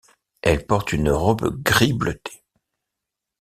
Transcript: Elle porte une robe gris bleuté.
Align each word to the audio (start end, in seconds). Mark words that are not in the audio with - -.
Elle 0.41 0.65
porte 0.65 0.93
une 0.93 1.11
robe 1.11 1.61
gris 1.61 1.93
bleuté. 1.93 2.43